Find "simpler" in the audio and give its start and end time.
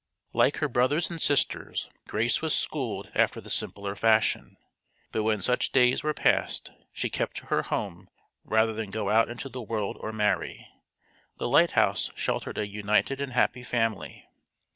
3.51-3.93